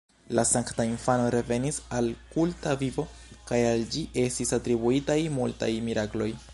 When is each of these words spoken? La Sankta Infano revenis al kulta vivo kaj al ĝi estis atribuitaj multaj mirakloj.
La 0.37 0.43
Sankta 0.51 0.83
Infano 0.91 1.27
revenis 1.35 1.77
al 1.99 2.09
kulta 2.33 2.73
vivo 2.85 3.07
kaj 3.51 3.61
al 3.73 3.87
ĝi 3.97 4.05
estis 4.27 4.57
atribuitaj 4.63 5.23
multaj 5.41 5.75
mirakloj. 5.91 6.33